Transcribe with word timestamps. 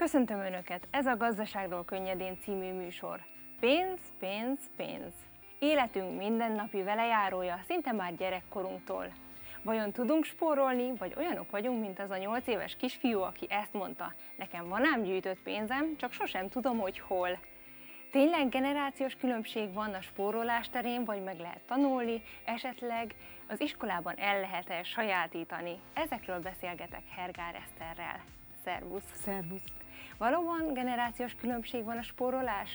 Köszöntöm 0.00 0.40
Önöket! 0.40 0.86
Ez 0.90 1.06
a 1.06 1.16
Gazdaságról 1.16 1.84
könnyedén 1.84 2.38
című 2.42 2.72
műsor. 2.72 3.20
Pénz, 3.60 4.00
pénz, 4.18 4.58
pénz. 4.76 5.12
Életünk 5.58 6.18
mindennapi 6.18 6.82
velejárója, 6.82 7.60
szinte 7.66 7.92
már 7.92 8.14
gyerekkorunktól. 8.14 9.12
Vajon 9.62 9.92
tudunk 9.92 10.24
spórolni, 10.24 10.92
vagy 10.98 11.14
olyanok 11.16 11.50
vagyunk, 11.50 11.80
mint 11.80 11.98
az 11.98 12.10
a 12.10 12.16
nyolc 12.16 12.46
éves 12.46 12.76
kisfiú, 12.76 13.20
aki 13.20 13.46
ezt 13.50 13.72
mondta, 13.72 14.12
nekem 14.38 14.68
van 14.68 14.84
ám 14.84 15.02
gyűjtött 15.02 15.42
pénzem, 15.42 15.96
csak 15.96 16.12
sosem 16.12 16.48
tudom, 16.48 16.78
hogy 16.78 16.98
hol. 16.98 17.38
Tényleg 18.10 18.48
generációs 18.48 19.14
különbség 19.14 19.72
van 19.72 19.94
a 19.94 20.00
spórolás 20.00 20.68
terén, 20.68 21.04
vagy 21.04 21.22
meg 21.22 21.38
lehet 21.38 21.62
tanulni, 21.66 22.22
esetleg 22.44 23.14
az 23.48 23.60
iskolában 23.60 24.14
el 24.18 24.40
lehet-e 24.40 24.82
sajátítani? 24.82 25.78
Ezekről 25.94 26.40
beszélgetek 26.40 27.02
Hergár 27.16 27.54
Eszterrel. 27.54 28.20
Szervusz! 28.64 29.12
Szervusz! 29.24 29.79
Valóban 30.20 30.72
generációs 30.72 31.34
különbség 31.34 31.84
van 31.84 31.98
a 31.98 32.02
spórolás 32.02 32.70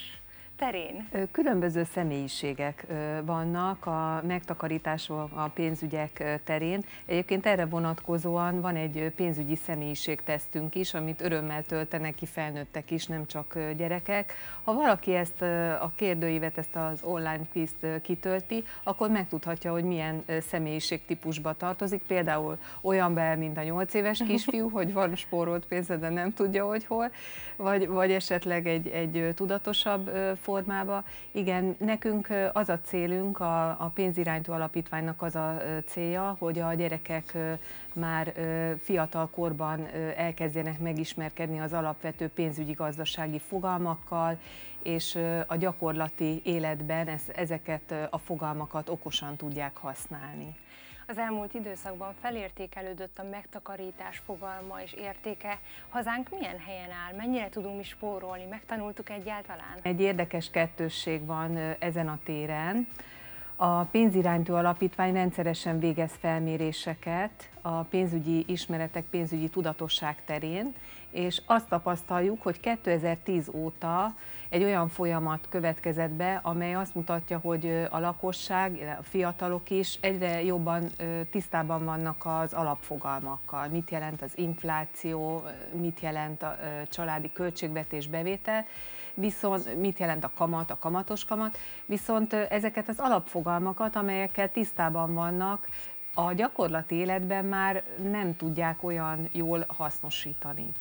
terén? 0.58 1.10
Különböző 1.32 1.84
személyiségek 1.94 2.86
vannak 3.26 3.86
a 3.86 4.22
megtakarítás 4.28 5.10
a 5.10 5.52
pénzügyek 5.54 6.42
terén. 6.44 6.82
Egyébként 7.06 7.46
erre 7.46 7.66
vonatkozóan 7.66 8.62
van 8.62 8.76
egy 8.76 9.14
pénzügyi 9.16 9.56
személyiségtesztünk 9.56 10.76
is, 10.76 10.94
amit 10.94 11.22
örömmel 11.22 11.64
töltenek 11.64 12.16
ki 12.16 12.26
felnőttek 12.26 12.92
is, 12.92 13.06
nem 13.06 13.26
csak 13.26 13.58
gyerekek. 13.78 14.34
Ha 14.64 14.74
valaki 14.74 15.14
ezt 15.14 15.42
a 15.82 15.92
kérdőívet, 15.96 16.58
ezt 16.58 16.76
az 16.76 17.00
online 17.04 17.42
quizt 17.52 18.02
kitölti, 18.02 18.64
akkor 18.84 19.10
megtudhatja, 19.10 19.72
hogy 19.72 19.84
milyen 19.84 20.24
személyiségtípusba 20.48 21.54
tartozik. 21.54 22.02
Például 22.08 22.58
olyan 22.82 23.14
be, 23.14 23.36
mint 23.36 23.58
a 23.58 23.64
8 23.64 23.94
éves 23.94 24.24
kisfiú, 24.28 24.70
hogy 24.70 24.94
van 24.94 25.16
spórolt 25.16 25.66
pénze, 25.66 25.98
de 25.98 26.10
nem 26.10 26.34
tudja, 26.34 26.66
hogy 26.66 26.86
hol, 26.86 27.12
vagy, 27.56 27.88
vagy 27.88 28.12
esetleg 28.12 28.68
egy, 28.68 28.88
egy 28.88 29.32
tudatosabb 29.36 30.12
formába. 30.46 31.04
Igen, 31.32 31.76
nekünk 31.80 32.28
az 32.54 32.70
a 32.70 32.80
célunk, 32.80 33.40
a, 33.40 33.70
a 33.70 33.92
pénziránytó 33.94 34.54
alapítványnak 34.54 35.22
az 35.22 35.36
a 35.36 35.62
célja, 35.86 36.36
hogy 36.40 36.60
a 36.60 36.74
gyerekek 36.74 37.38
már 37.94 38.34
fiatal 38.80 39.30
korban 39.30 39.88
elkezdjenek 40.16 40.80
megismerkedni 40.80 41.60
az 41.60 41.74
alapvető 41.74 42.28
pénzügyi 42.28 42.72
gazdasági 42.72 43.40
fogalmakkal, 43.40 44.38
és 44.84 45.20
a 45.48 45.56
gyakorlati 45.56 46.42
életben 46.44 47.20
ezeket 47.36 47.94
a 48.10 48.18
fogalmakat 48.18 48.90
okosan 48.90 49.36
tudják 49.36 49.78
használni. 49.78 50.56
Az 51.08 51.18
elmúlt 51.18 51.54
időszakban 51.54 52.14
felértékelődött 52.22 53.18
a 53.18 53.24
megtakarítás 53.32 54.18
fogalma 54.26 54.82
és 54.82 54.94
értéke. 54.94 55.60
Hazánk 55.90 56.30
milyen 56.30 56.60
helyen 56.60 56.90
áll? 56.92 57.16
Mennyire 57.16 57.50
tudunk 57.50 57.78
mi 57.78 57.84
spórolni? 57.84 58.46
Megtanultuk 58.46 59.10
egyáltalán? 59.10 59.80
Egy 59.82 60.02
érdekes 60.02 60.50
kettősség 60.50 61.26
van 61.26 61.58
ezen 61.80 62.08
a 62.08 62.20
téren. 62.24 62.88
A 63.56 63.84
pénziránytó 63.84 64.56
alapítvány 64.56 65.14
rendszeresen 65.14 65.80
végez 65.80 66.12
felméréseket 66.20 67.50
a 67.62 67.82
pénzügyi 67.82 68.44
ismeretek, 68.48 69.04
pénzügyi 69.04 69.50
tudatosság 69.50 70.24
terén, 70.26 70.74
és 71.12 71.42
azt 71.46 71.68
tapasztaljuk, 71.68 72.42
hogy 72.42 72.60
2010 72.60 73.50
óta 73.54 74.16
egy 74.50 74.64
olyan 74.64 74.88
folyamat 74.88 75.48
következett 75.50 76.12
be, 76.12 76.40
amely 76.44 76.76
azt 76.76 76.96
mutatja, 76.96 77.40
hogy 77.40 77.88
a 77.90 78.00
lakosság, 78.00 78.96
a 79.00 79.04
fiatalok 79.04 79.70
is 79.70 79.98
egyre 80.02 80.44
jobban 80.44 80.90
tisztában 81.32 81.86
vannak 81.86 82.26
az 82.26 82.54
alapfogalmakkal. 82.54 83.68
Mit 83.68 83.90
jelent 83.90 84.22
az 84.22 84.32
infláció, 84.36 85.44
mit 85.72 86.00
jelent 86.00 86.44
a 86.44 86.58
családi 86.90 87.32
költségvetés 87.32 88.08
bevétel, 88.08 88.66
viszont 89.16 89.76
mit 89.76 90.00
jelent 90.00 90.24
a 90.24 90.32
kamat, 90.36 90.72
a 90.72 90.78
kamatos 90.80 91.26
kamat, 91.26 91.58
viszont 91.86 92.34
ezeket 92.34 92.90
az 92.90 93.00
alapfogalmakat, 93.00 93.96
amelyekkel 93.96 94.52
tisztában 94.52 95.14
vannak, 95.14 95.68
a 96.14 96.34
gyakorlati 96.34 96.96
életben 96.96 97.46
már 97.46 97.84
nem 98.12 98.36
tudják 98.36 98.84
olyan 98.84 99.30
jól 99.32 99.66
hasznosítani. 99.68 100.72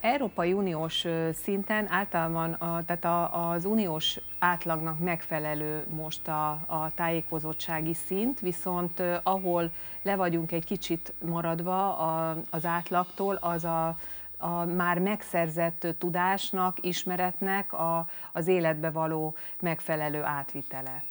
Európai 0.00 0.52
Uniós 0.52 1.06
szinten 1.32 1.90
általában 1.90 2.52
a, 2.52 2.84
tehát 2.84 3.04
a, 3.04 3.50
az 3.50 3.64
uniós 3.64 4.20
átlagnak 4.38 4.98
megfelelő 4.98 5.84
most 5.88 6.28
a, 6.28 6.50
a 6.50 6.90
tájékozottsági 6.94 7.94
szint, 7.94 8.40
viszont 8.40 9.02
ahol 9.22 9.70
le 10.02 10.16
vagyunk 10.16 10.52
egy 10.52 10.64
kicsit 10.64 11.14
maradva 11.24 11.98
a, 11.98 12.36
az 12.50 12.64
átlagtól, 12.64 13.34
az 13.34 13.64
a, 13.64 13.96
a 14.38 14.64
már 14.64 14.98
megszerzett 14.98 15.86
tudásnak, 15.98 16.78
ismeretnek 16.80 17.72
a, 17.72 18.06
az 18.32 18.46
életbe 18.46 18.90
való 18.90 19.34
megfelelő 19.60 20.22
átvitele. 20.22 21.04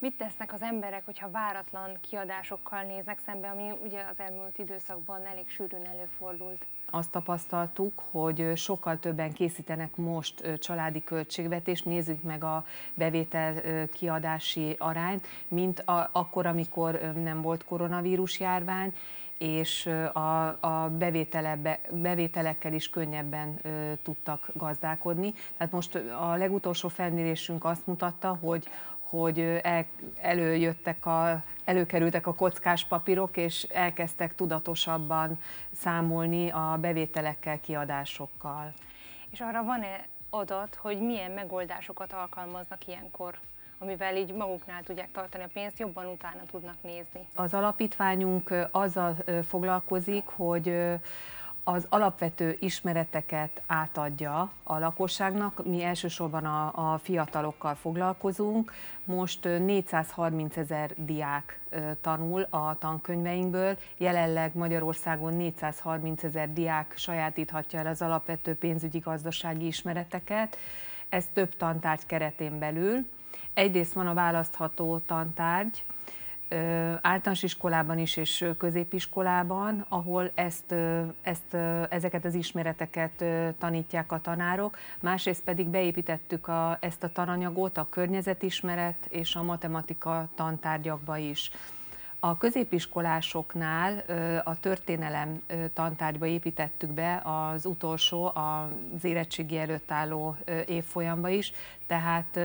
Mit 0.00 0.16
tesznek 0.16 0.52
az 0.52 0.62
emberek, 0.62 1.04
hogyha 1.04 1.30
váratlan 1.30 1.98
kiadásokkal 2.00 2.82
néznek 2.82 3.18
szembe, 3.26 3.48
ami 3.48 3.70
ugye 3.84 4.00
az 4.10 4.18
elmúlt 4.18 4.58
időszakban 4.58 5.26
elég 5.26 5.50
sűrűn 5.50 5.86
előfordult? 5.86 6.66
Azt 6.90 7.10
tapasztaltuk, 7.10 8.02
hogy 8.10 8.52
sokkal 8.56 8.98
többen 8.98 9.32
készítenek 9.32 9.96
most 9.96 10.58
családi 10.58 11.04
költségvetést, 11.04 11.84
nézzük 11.84 12.22
meg 12.22 12.44
a 12.44 12.64
bevétel 12.94 13.54
kiadási 13.88 14.76
arányt, 14.78 15.26
mint 15.48 15.80
a, 15.80 16.08
akkor, 16.12 16.46
amikor 16.46 17.00
nem 17.14 17.42
volt 17.42 17.64
koronavírus 17.64 18.40
járvány, 18.40 18.94
és 19.38 19.86
a, 20.12 20.46
a 20.60 20.90
bevétele, 20.98 21.78
bevételekkel 21.92 22.72
is 22.72 22.90
könnyebben 22.90 23.60
tudtak 24.02 24.50
gazdálkodni. 24.54 25.34
Tehát 25.56 25.72
most 25.72 25.94
a 26.20 26.34
legutolsó 26.34 26.88
felmérésünk 26.88 27.64
azt 27.64 27.86
mutatta, 27.86 28.38
hogy 28.40 28.68
hogy 29.08 29.40
el, 29.62 29.86
előjöttek 30.20 31.06
a, 31.06 31.42
előkerültek 31.64 32.26
a 32.26 32.34
kockás 32.34 32.84
papírok, 32.84 33.36
és 33.36 33.62
elkezdtek 33.62 34.34
tudatosabban 34.34 35.38
számolni 35.72 36.50
a 36.50 36.76
bevételekkel, 36.80 37.60
kiadásokkal. 37.60 38.72
És 39.30 39.40
arra 39.40 39.64
van-e 39.64 40.06
adat, 40.30 40.74
hogy 40.74 41.00
milyen 41.00 41.30
megoldásokat 41.30 42.12
alkalmaznak 42.12 42.86
ilyenkor? 42.86 43.38
Amivel 43.78 44.16
így 44.16 44.32
maguknál 44.32 44.82
tudják 44.82 45.10
tartani 45.12 45.44
a 45.44 45.48
pénzt, 45.52 45.78
jobban 45.78 46.06
utána 46.06 46.40
tudnak 46.50 46.76
nézni. 46.82 47.26
Az 47.34 47.54
alapítványunk 47.54 48.54
azzal 48.70 49.16
foglalkozik, 49.48 50.26
hogy 50.26 50.74
az 51.68 51.86
alapvető 51.88 52.56
ismereteket 52.60 53.62
átadja 53.66 54.52
a 54.62 54.78
lakosságnak. 54.78 55.66
Mi 55.66 55.82
elsősorban 55.82 56.44
a, 56.44 56.92
a 56.92 56.98
fiatalokkal 56.98 57.74
foglalkozunk. 57.74 58.72
Most 59.04 59.44
430 59.44 60.56
ezer 60.56 60.90
diák 60.96 61.60
tanul 62.00 62.46
a 62.50 62.76
tankönyveinkből. 62.78 63.78
Jelenleg 63.96 64.56
Magyarországon 64.56 65.36
430 65.36 66.22
ezer 66.22 66.52
diák 66.52 66.94
sajátíthatja 66.96 67.78
el 67.78 67.86
az 67.86 68.02
alapvető 68.02 68.54
pénzügyi 68.54 68.98
gazdasági 68.98 69.66
ismereteket. 69.66 70.56
Ez 71.08 71.24
több 71.32 71.56
tantárgy 71.56 72.06
keretén 72.06 72.58
belül. 72.58 73.06
Egyrészt 73.54 73.92
van 73.92 74.06
a 74.06 74.14
választható 74.14 74.98
tantárgy, 74.98 75.84
általános 77.00 77.42
iskolában 77.42 77.98
is 77.98 78.16
és 78.16 78.44
középiskolában, 78.58 79.86
ahol 79.88 80.30
ezt, 80.34 80.74
ezt, 81.22 81.54
ezeket 81.88 82.24
az 82.24 82.34
ismereteket 82.34 83.24
tanítják 83.58 84.12
a 84.12 84.20
tanárok, 84.20 84.78
másrészt 85.00 85.42
pedig 85.42 85.66
beépítettük 85.66 86.48
a, 86.48 86.78
ezt 86.80 87.02
a 87.02 87.12
tananyagot 87.12 87.78
a 87.78 87.86
környezetismeret 87.90 89.06
és 89.08 89.34
a 89.34 89.42
matematika 89.42 90.28
tantárgyakba 90.34 91.16
is. 91.16 91.50
A 92.20 92.36
középiskolásoknál 92.38 94.04
a 94.44 94.60
történelem 94.60 95.42
tantárgyba 95.74 96.26
építettük 96.26 96.90
be 96.90 97.22
az 97.24 97.66
utolsó, 97.66 98.32
az 98.34 99.04
érettségi 99.04 99.58
előtt 99.58 99.90
álló 99.90 100.36
évfolyamba 100.66 101.28
is, 101.28 101.52
tehát 101.86 102.38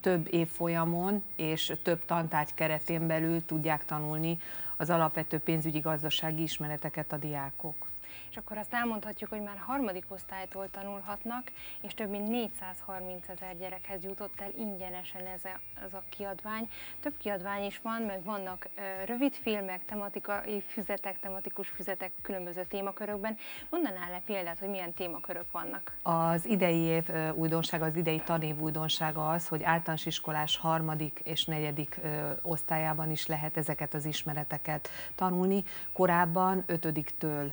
több 0.00 0.28
évfolyamon 0.30 1.22
és 1.36 1.72
több 1.82 2.04
tantárgy 2.04 2.54
keretén 2.54 3.06
belül 3.06 3.44
tudják 3.44 3.84
tanulni 3.84 4.38
az 4.76 4.90
alapvető 4.90 5.38
pénzügyi 5.38 5.78
gazdasági 5.78 6.42
ismereteket 6.42 7.12
a 7.12 7.16
diákok 7.16 7.92
és 8.34 8.40
akkor 8.40 8.58
azt 8.58 8.74
elmondhatjuk, 8.74 9.30
hogy 9.30 9.42
már 9.42 9.56
harmadik 9.58 10.04
osztálytól 10.08 10.70
tanulhatnak, 10.70 11.52
és 11.80 11.94
több 11.94 12.10
mint 12.10 12.28
430 12.28 13.28
ezer 13.28 13.56
gyerekhez 13.56 14.02
jutott 14.02 14.40
el 14.40 14.50
ingyenesen 14.58 15.26
ez 15.26 15.44
a, 15.44 15.60
ez 15.84 15.94
a 15.94 16.02
kiadvány. 16.08 16.68
Több 17.00 17.16
kiadvány 17.16 17.64
is 17.64 17.80
van, 17.82 18.02
meg 18.02 18.24
vannak 18.24 18.68
rövid 19.06 19.34
filmek, 19.34 19.84
tematikai 19.84 20.60
füzetek, 20.60 21.20
tematikus 21.20 21.68
füzetek 21.68 22.12
különböző 22.22 22.64
témakörökben. 22.64 23.36
Mondanál 23.70 24.10
le 24.10 24.22
példát, 24.26 24.58
hogy 24.58 24.68
milyen 24.68 24.92
témakörök 24.92 25.50
vannak? 25.50 25.96
Az 26.02 26.46
idei 26.46 26.80
év 26.80 27.08
újdonsága, 27.34 27.84
az 27.84 27.96
idei 27.96 28.20
tanév 28.24 28.60
újdonsága 28.60 29.30
az, 29.30 29.48
hogy 29.48 29.62
általános 29.62 30.06
iskolás 30.06 30.56
harmadik 30.56 31.20
és 31.24 31.44
negyedik 31.44 32.00
osztályában 32.42 33.10
is 33.10 33.26
lehet 33.26 33.56
ezeket 33.56 33.94
az 33.94 34.04
ismereteket 34.04 34.88
tanulni. 35.14 35.64
Korábban 35.92 36.62
ötödiktől 36.66 37.52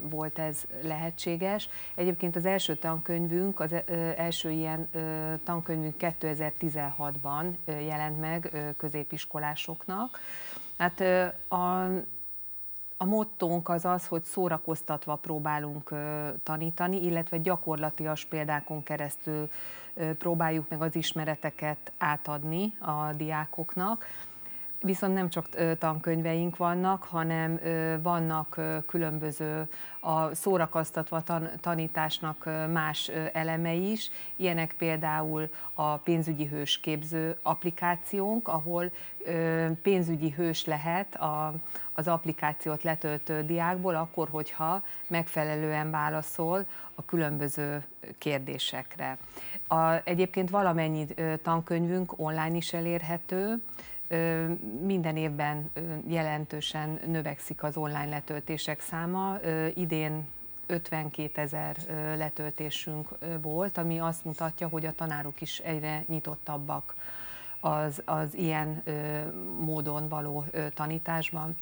volt 0.00 0.38
ez 0.38 0.64
lehetséges. 0.82 1.68
Egyébként 1.94 2.36
az 2.36 2.44
első 2.44 2.74
tankönyvünk, 2.74 3.60
az 3.60 3.74
első 4.16 4.50
ilyen 4.50 4.88
tankönyvünk 5.44 5.94
2016-ban 5.98 7.54
jelent 7.66 8.20
meg 8.20 8.52
középiskolásoknak. 8.76 10.18
Hát 10.78 11.00
a, 11.48 11.84
a 12.96 13.04
mottónk 13.04 13.68
az 13.68 13.84
az, 13.84 14.06
hogy 14.06 14.24
szórakoztatva 14.24 15.16
próbálunk 15.16 15.94
tanítani, 16.42 17.04
illetve 17.04 17.38
gyakorlatias 17.38 18.24
példákon 18.24 18.82
keresztül 18.82 19.50
próbáljuk 20.18 20.68
meg 20.68 20.82
az 20.82 20.96
ismereteket 20.96 21.92
átadni 21.98 22.74
a 22.78 23.12
diákoknak 23.12 24.06
Viszont 24.82 25.14
nem 25.14 25.28
csak 25.28 25.48
tankönyveink 25.78 26.56
vannak, 26.56 27.02
hanem 27.04 27.60
vannak 28.02 28.60
különböző 28.86 29.68
a 30.00 30.34
szórakoztatva 30.34 31.22
tanításnak 31.60 32.48
más 32.72 33.10
elemei 33.32 33.90
is. 33.90 34.10
Ilyenek 34.36 34.74
például 34.78 35.48
a 35.74 35.96
pénzügyi 35.96 36.46
hős 36.46 36.80
képző 36.80 37.36
applikációnk, 37.42 38.48
ahol 38.48 38.90
pénzügyi 39.82 40.30
hős 40.30 40.64
lehet 40.64 41.14
a, 41.14 41.54
az 41.92 42.08
applikációt 42.08 42.82
letöltő 42.82 43.42
diákból, 43.42 43.94
akkor, 43.94 44.28
hogyha 44.28 44.82
megfelelően 45.06 45.90
válaszol 45.90 46.66
a 46.94 47.04
különböző 47.04 47.84
kérdésekre. 48.18 49.18
A, 49.66 49.92
egyébként 50.04 50.50
valamennyi 50.50 51.06
tankönyvünk 51.42 52.12
online 52.16 52.56
is 52.56 52.72
elérhető, 52.72 53.62
minden 54.80 55.16
évben 55.16 55.70
jelentősen 56.06 57.00
növekszik 57.06 57.62
az 57.62 57.76
online 57.76 58.06
letöltések 58.06 58.80
száma. 58.80 59.38
Idén 59.74 60.26
52 60.66 61.40
ezer 61.40 61.76
letöltésünk 62.16 63.08
volt, 63.42 63.78
ami 63.78 63.98
azt 63.98 64.24
mutatja, 64.24 64.68
hogy 64.68 64.86
a 64.86 64.92
tanárok 64.92 65.40
is 65.40 65.58
egyre 65.58 66.04
nyitottabbak 66.08 66.94
az, 67.60 68.02
az 68.04 68.34
ilyen 68.34 68.82
módon 69.58 70.08
való 70.08 70.44
tanításban. 70.74 71.56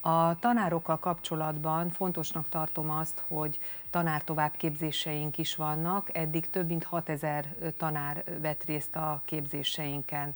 A 0.00 0.38
tanárokkal 0.38 0.98
kapcsolatban 0.98 1.90
fontosnak 1.90 2.48
tartom 2.48 2.90
azt, 2.90 3.24
hogy 3.28 3.58
tanár 3.90 4.24
továbbképzéseink 4.24 5.38
is 5.38 5.56
vannak. 5.56 6.16
Eddig 6.16 6.50
több 6.50 6.66
mint 6.66 6.84
6000 6.84 7.54
tanár 7.76 8.24
vett 8.40 8.64
részt 8.64 8.96
a 8.96 9.22
képzéseinken 9.24 10.34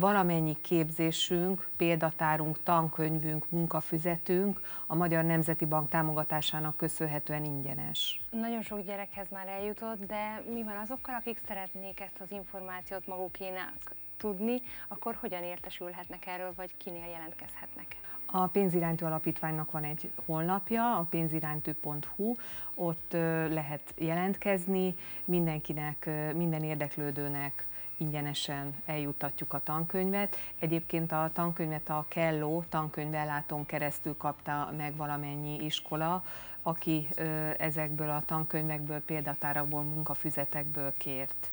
valamennyi 0.00 0.56
képzésünk, 0.60 1.68
példatárunk, 1.76 2.62
tankönyvünk, 2.62 3.50
munkafüzetünk 3.50 4.60
a 4.86 4.94
Magyar 4.94 5.24
Nemzeti 5.24 5.64
Bank 5.64 5.88
támogatásának 5.88 6.76
köszönhetően 6.76 7.44
ingyenes. 7.44 8.20
Nagyon 8.30 8.62
sok 8.62 8.80
gyerekhez 8.84 9.26
már 9.30 9.48
eljutott, 9.48 10.06
de 10.06 10.42
mi 10.52 10.62
van 10.62 10.76
azokkal, 10.76 11.14
akik 11.14 11.40
szeretnék 11.48 12.00
ezt 12.00 12.20
az 12.20 12.30
információt 12.30 13.06
magukének 13.06 13.94
tudni, 14.16 14.62
akkor 14.88 15.14
hogyan 15.20 15.42
értesülhetnek 15.42 16.26
erről, 16.26 16.52
vagy 16.56 16.76
kinél 16.76 17.06
jelentkezhetnek? 17.12 17.96
A 18.26 18.46
pénziránytű 18.46 19.04
alapítványnak 19.04 19.70
van 19.70 19.84
egy 19.84 20.10
honlapja, 20.26 20.96
a 20.96 21.06
pénziránytű.hu, 21.10 22.34
ott 22.74 23.12
lehet 23.50 23.94
jelentkezni, 23.96 24.94
mindenkinek, 25.24 26.10
minden 26.34 26.62
érdeklődőnek 26.62 27.66
ingyenesen 28.00 28.74
eljuttatjuk 28.86 29.52
a 29.52 29.60
tankönyvet. 29.62 30.36
Egyébként 30.58 31.12
a 31.12 31.30
tankönyvet 31.32 31.88
a 31.88 32.04
Kelló 32.08 32.64
tankönyvellátón 32.68 33.66
keresztül 33.66 34.16
kapta 34.16 34.72
meg 34.76 34.96
valamennyi 34.96 35.64
iskola, 35.64 36.24
aki 36.62 37.08
ezekből 37.58 38.10
a 38.10 38.22
tankönyvekből, 38.26 39.00
példatárakból, 39.00 39.82
munkafüzetekből 39.82 40.92
kért. 40.96 41.50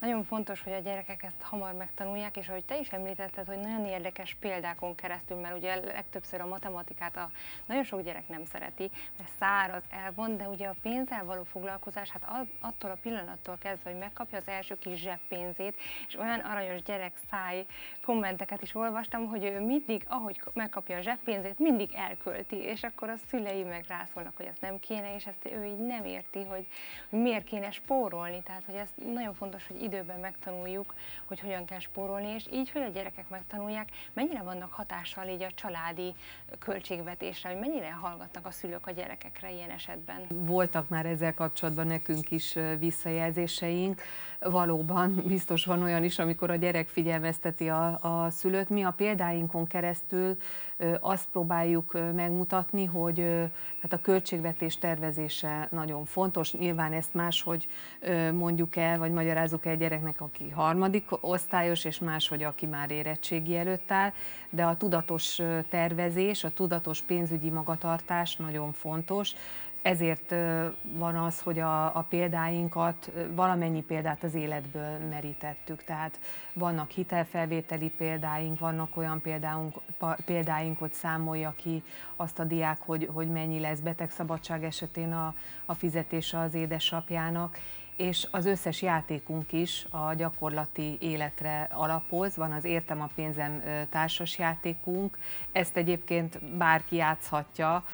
Nagyon 0.00 0.24
fontos, 0.24 0.62
hogy 0.62 0.72
a 0.72 0.78
gyerekek 0.78 1.22
ezt 1.22 1.42
hamar 1.42 1.72
megtanulják, 1.72 2.36
és 2.36 2.48
ahogy 2.48 2.64
te 2.64 2.78
is 2.78 2.88
említetted, 2.88 3.46
hogy 3.46 3.58
nagyon 3.58 3.84
érdekes 3.84 4.36
példákon 4.40 4.94
keresztül, 4.94 5.36
mert 5.36 5.56
ugye 5.56 5.74
legtöbbször 5.74 6.40
a 6.40 6.46
matematikát 6.46 7.16
a 7.16 7.30
nagyon 7.66 7.84
sok 7.84 8.02
gyerek 8.02 8.28
nem 8.28 8.44
szereti, 8.44 8.90
mert 9.18 9.30
száraz, 9.38 9.82
elvon, 9.90 10.36
de 10.36 10.48
ugye 10.48 10.66
a 10.66 10.74
pénzzel 10.82 11.24
való 11.24 11.42
foglalkozás, 11.42 12.10
hát 12.10 12.46
attól 12.60 12.90
a 12.90 12.98
pillanattól 13.02 13.58
kezdve, 13.58 13.90
hogy 13.90 13.98
megkapja 13.98 14.38
az 14.38 14.48
első 14.48 14.78
kis 14.78 15.00
zseppénzét, 15.00 15.76
és 16.08 16.16
olyan 16.16 16.40
aranyos 16.40 16.82
gyerek 16.82 17.12
száj 17.30 17.66
kommenteket 18.04 18.62
is 18.62 18.74
olvastam, 18.74 19.26
hogy 19.26 19.44
ő 19.44 19.60
mindig, 19.60 20.04
ahogy 20.08 20.40
megkapja 20.52 20.96
a 20.96 21.00
zseppénzét, 21.00 21.58
mindig 21.58 21.94
elkölti, 21.94 22.56
és 22.56 22.82
akkor 22.82 23.08
a 23.08 23.16
szülei 23.28 23.62
meg 23.62 23.84
rászólnak, 23.88 24.36
hogy 24.36 24.46
ezt 24.46 24.60
nem 24.60 24.78
kéne, 24.78 25.14
és 25.14 25.26
ezt 25.26 25.46
ő 25.52 25.64
így 25.64 25.86
nem 25.86 26.04
érti, 26.04 26.44
hogy 26.44 26.66
miért 27.08 27.44
kéne 27.44 27.70
spórolni. 27.70 28.42
Tehát, 28.42 28.64
hogy 28.64 28.74
ez 28.74 28.88
nagyon 29.12 29.34
fontos, 29.34 29.66
hogy 29.66 29.82
időben 29.90 30.20
megtanuljuk, 30.20 30.94
hogy 31.24 31.40
hogyan 31.40 31.64
kell 31.64 31.78
spórolni, 31.78 32.28
és 32.28 32.46
így, 32.52 32.70
hogy 32.70 32.82
a 32.82 32.88
gyerekek 32.88 33.28
megtanulják, 33.28 33.88
mennyire 34.12 34.42
vannak 34.42 34.72
hatással 34.72 35.28
így 35.28 35.42
a 35.42 35.50
családi 35.54 36.14
költségvetésre, 36.58 37.50
hogy 37.50 37.58
mennyire 37.58 37.90
hallgatnak 37.90 38.46
a 38.46 38.50
szülők 38.50 38.86
a 38.86 38.90
gyerekekre 38.90 39.52
ilyen 39.52 39.70
esetben. 39.70 40.26
Voltak 40.28 40.88
már 40.88 41.06
ezzel 41.06 41.34
kapcsolatban 41.34 41.86
nekünk 41.86 42.30
is 42.30 42.58
visszajelzéseink. 42.78 44.02
Valóban 44.40 45.22
biztos 45.26 45.64
van 45.64 45.82
olyan 45.82 46.04
is, 46.04 46.18
amikor 46.18 46.50
a 46.50 46.54
gyerek 46.54 46.88
figyelmezteti 46.88 47.68
a, 47.68 47.98
a 48.24 48.30
szülőt. 48.30 48.68
Mi 48.68 48.82
a 48.82 48.90
példáinkon 48.90 49.66
keresztül 49.66 50.36
azt 51.00 51.28
próbáljuk 51.32 51.98
megmutatni, 52.14 52.84
hogy 52.84 53.26
hát 53.82 53.92
a 53.92 54.00
költségvetés 54.00 54.78
tervezése 54.78 55.68
nagyon 55.70 56.04
fontos. 56.04 56.52
Nyilván 56.52 56.92
ezt 56.92 57.14
máshogy 57.14 57.68
mondjuk 58.32 58.76
el, 58.76 58.98
vagy 58.98 59.12
magyarázzuk 59.12 59.66
el 59.66 59.76
gyereknek, 59.76 60.20
aki 60.20 60.48
harmadik 60.48 61.04
osztályos, 61.20 61.84
és 61.84 61.98
máshogy, 61.98 62.42
aki 62.42 62.66
már 62.66 62.90
érettségi 62.90 63.56
előtt 63.56 63.90
áll, 63.90 64.12
de 64.50 64.64
a 64.64 64.76
tudatos 64.76 65.40
tervezés, 65.68 66.44
a 66.44 66.50
tudatos 66.50 67.00
pénzügyi 67.00 67.50
magatartás 67.50 68.36
nagyon 68.36 68.72
fontos 68.72 69.34
ezért 69.82 70.34
van 70.82 71.16
az, 71.16 71.40
hogy 71.40 71.58
a, 71.58 71.96
a 71.96 72.06
példáinkat, 72.08 73.10
valamennyi 73.34 73.82
példát 73.82 74.22
az 74.22 74.34
életből 74.34 74.98
merítettük. 74.98 75.84
Tehát 75.84 76.20
vannak 76.52 76.90
hitelfelvételi 76.90 77.88
példáink, 77.88 78.58
vannak 78.58 78.96
olyan 78.96 79.20
példáink, 79.20 79.74
példáink 80.24 80.78
hogy 80.78 80.92
számolja 80.92 81.54
ki 81.56 81.82
azt 82.16 82.38
a 82.38 82.44
diák, 82.44 82.78
hogy, 82.80 83.08
hogy 83.12 83.28
mennyi 83.28 83.60
lesz 83.60 83.80
betegszabadság 83.80 84.64
esetén 84.64 85.12
a, 85.12 85.34
a 85.66 85.74
fizetése 85.74 86.38
az 86.38 86.54
édesapjának, 86.54 87.58
és 87.96 88.28
az 88.30 88.46
összes 88.46 88.82
játékunk 88.82 89.52
is 89.52 89.86
a 89.90 90.14
gyakorlati 90.14 90.96
életre 91.00 91.68
alapoz. 91.72 92.36
Van 92.36 92.52
az 92.52 92.64
Értem 92.64 93.02
a 93.02 93.10
pénzem 93.14 93.62
társas 93.90 94.38
játékunk, 94.38 95.18
ezt 95.52 95.76
egyébként 95.76 96.56
bárki 96.56 96.96
játszhatja, 96.96 97.84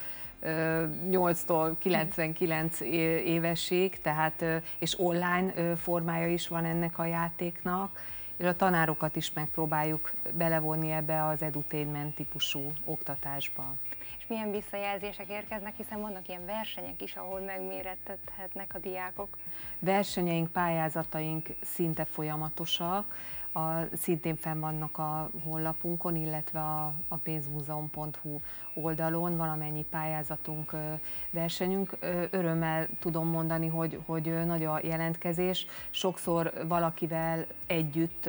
8-tól 0.42 1.74
99 1.78 2.80
évesig, 3.24 4.00
tehát, 4.00 4.44
és 4.78 4.98
online 4.98 5.76
formája 5.76 6.28
is 6.28 6.48
van 6.48 6.64
ennek 6.64 6.98
a 6.98 7.04
játéknak, 7.04 8.00
és 8.36 8.46
a 8.46 8.56
tanárokat 8.56 9.16
is 9.16 9.32
megpróbáljuk 9.32 10.12
belevonni 10.32 10.90
ebbe 10.90 11.24
az 11.24 11.42
edutainment 11.42 12.14
típusú 12.14 12.72
oktatásba. 12.84 13.74
És 14.18 14.26
milyen 14.28 14.50
visszajelzések 14.50 15.28
érkeznek, 15.28 15.76
hiszen 15.76 16.00
vannak 16.00 16.28
ilyen 16.28 16.46
versenyek 16.46 17.02
is, 17.02 17.16
ahol 17.16 17.40
megmérettethetnek 17.40 18.74
a 18.74 18.78
diákok? 18.78 19.36
Versenyeink, 19.78 20.52
pályázataink 20.52 21.48
szinte 21.62 22.04
folyamatosak, 22.04 23.04
a, 23.56 23.88
szintén 23.92 24.36
fenn 24.36 24.60
vannak 24.60 24.98
a 24.98 25.30
honlapunkon, 25.44 26.16
illetve 26.16 26.60
a, 26.60 26.94
a 27.08 27.16
pénzmúzeum.hu 27.16 28.40
oldalon 28.74 29.36
valamennyi 29.36 29.84
pályázatunk, 29.90 30.72
versenyünk. 31.30 31.96
Örömmel 32.30 32.88
tudom 32.98 33.28
mondani, 33.28 33.66
hogy, 33.66 34.00
hogy 34.06 34.44
nagy 34.46 34.64
a 34.64 34.80
jelentkezés. 34.82 35.66
Sokszor 35.90 36.52
valakivel 36.68 37.46
együtt 37.66 38.28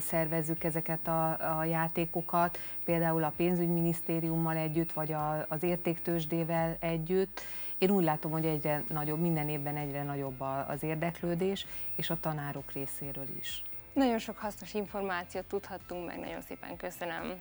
szervezzük 0.00 0.64
ezeket 0.64 1.08
a, 1.08 1.58
a 1.58 1.64
játékokat, 1.64 2.58
például 2.84 3.24
a 3.24 3.32
pénzügyminisztériummal 3.36 4.56
együtt, 4.56 4.92
vagy 4.92 5.12
a, 5.12 5.46
az 5.48 5.62
értéktősdével 5.62 6.76
együtt. 6.80 7.40
Én 7.78 7.90
úgy 7.90 8.04
látom, 8.04 8.30
hogy 8.30 8.44
egyre 8.44 8.84
nagyobb, 8.88 9.20
minden 9.20 9.48
évben 9.48 9.76
egyre 9.76 10.02
nagyobb 10.02 10.40
az 10.68 10.82
érdeklődés, 10.82 11.66
és 11.96 12.10
a 12.10 12.20
tanárok 12.20 12.72
részéről 12.72 13.28
is. 13.38 13.62
Nagyon 13.96 14.18
sok 14.18 14.38
hasznos 14.38 14.74
információt 14.74 15.44
tudhattunk 15.44 16.06
meg, 16.06 16.18
nagyon 16.18 16.42
szépen 16.42 16.76
köszönöm. 16.76 17.34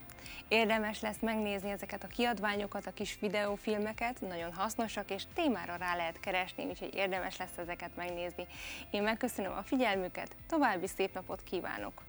Érdemes 0.47 1.01
lesz 1.01 1.19
megnézni 1.21 1.69
ezeket 1.69 2.03
a 2.03 2.07
kiadványokat, 2.07 2.85
a 2.85 2.93
kis 2.93 3.17
videófilmeket, 3.19 4.21
nagyon 4.21 4.53
hasznosak, 4.53 5.09
és 5.11 5.23
témára 5.33 5.75
rá 5.75 5.95
lehet 5.95 6.19
keresni, 6.19 6.65
úgyhogy 6.65 6.93
érdemes 6.95 7.37
lesz 7.37 7.57
ezeket 7.57 7.95
megnézni. 7.95 8.47
Én 8.91 9.03
megköszönöm 9.03 9.51
a 9.51 9.63
figyelmüket, 9.63 10.35
további 10.47 10.87
szép 10.87 11.13
napot 11.13 11.43
kívánok! 11.43 12.01